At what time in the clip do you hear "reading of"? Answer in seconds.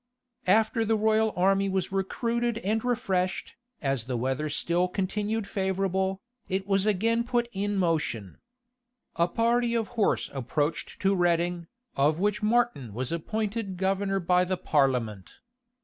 11.13-12.19